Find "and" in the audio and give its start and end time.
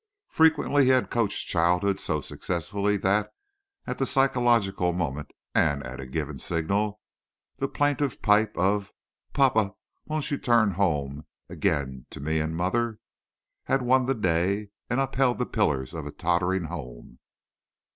5.53-5.83, 12.39-12.55, 14.89-14.99